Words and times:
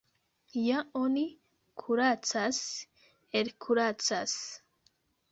Ja 0.67 0.79
oni 0.99 1.25
kuracas, 1.81 2.61
elkuracas. 3.41 4.35